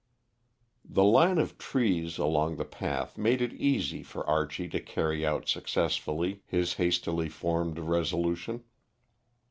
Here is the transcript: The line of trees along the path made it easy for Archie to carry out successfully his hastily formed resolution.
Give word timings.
The 0.83 1.03
line 1.03 1.37
of 1.37 1.59
trees 1.59 2.17
along 2.17 2.55
the 2.55 2.65
path 2.65 3.19
made 3.19 3.39
it 3.39 3.53
easy 3.53 4.01
for 4.01 4.25
Archie 4.27 4.67
to 4.69 4.79
carry 4.79 5.23
out 5.23 5.47
successfully 5.47 6.41
his 6.47 6.73
hastily 6.73 7.29
formed 7.29 7.77
resolution. 7.77 8.63